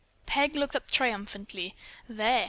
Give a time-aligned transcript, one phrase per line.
[0.25, 1.75] '"Peg looked up triumphantly.
[2.09, 2.39] "There!